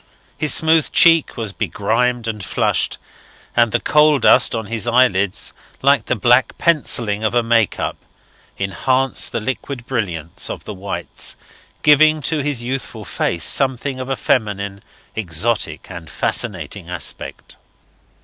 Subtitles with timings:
[0.35, 2.97] His smooth cheek was begrimed and flushed,
[3.55, 7.97] and the coal dust on his eyelids, like the black pencilling of a make up,
[8.57, 11.37] enhanced the liquid brilliance of the whites,
[11.83, 14.81] giving to his youthful face something of a feminine,
[15.15, 17.57] exotic and fascinating aspect.